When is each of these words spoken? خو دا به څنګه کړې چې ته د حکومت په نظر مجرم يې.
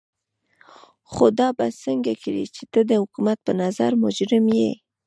خو 1.11 1.25
دا 1.39 1.47
به 1.57 1.65
څنګه 1.83 2.13
کړې 2.23 2.45
چې 2.55 2.63
ته 2.71 2.79
د 2.89 2.91
حکومت 3.01 3.37
په 3.45 3.51
نظر 3.61 3.91
مجرم 4.03 4.45
يې. 4.59 4.71